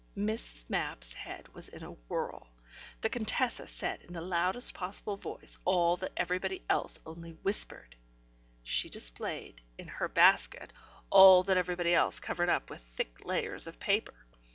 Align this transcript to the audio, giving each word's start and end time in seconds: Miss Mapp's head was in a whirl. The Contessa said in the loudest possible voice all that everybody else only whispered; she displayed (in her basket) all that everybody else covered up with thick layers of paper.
Miss 0.15 0.67
Mapp's 0.67 1.13
head 1.13 1.47
was 1.49 1.69
in 1.69 1.83
a 1.83 1.91
whirl. 1.91 2.47
The 3.01 3.09
Contessa 3.09 3.67
said 3.67 4.01
in 4.01 4.13
the 4.13 4.21
loudest 4.21 4.73
possible 4.73 5.15
voice 5.15 5.59
all 5.63 5.95
that 5.97 6.11
everybody 6.17 6.63
else 6.67 6.97
only 7.05 7.33
whispered; 7.43 7.95
she 8.63 8.89
displayed 8.89 9.61
(in 9.77 9.87
her 9.87 10.07
basket) 10.07 10.73
all 11.11 11.43
that 11.43 11.57
everybody 11.57 11.93
else 11.93 12.19
covered 12.19 12.49
up 12.49 12.71
with 12.71 12.81
thick 12.81 13.25
layers 13.25 13.67
of 13.67 13.79
paper. 13.79 14.25